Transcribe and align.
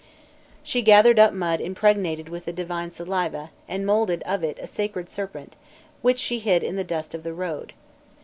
She 0.63 0.81
gathered 0.81 1.19
up 1.19 1.31
mud 1.31 1.61
impregnated 1.61 2.27
with 2.27 2.45
the 2.45 2.51
divine 2.51 2.89
saliva, 2.89 3.51
and 3.67 3.85
moulded 3.85 4.23
of 4.23 4.43
it 4.43 4.57
a 4.59 4.65
sacred 4.65 5.11
serpent 5.11 5.55
which 6.01 6.17
she 6.17 6.39
hid 6.39 6.63
in 6.63 6.75
the 6.75 6.83
dust 6.83 7.13
of 7.13 7.21
the 7.21 7.33
road. 7.35 7.73